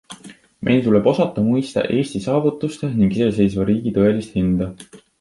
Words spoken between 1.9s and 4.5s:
Eesti saavutuste ning iseseisva riigi tõelist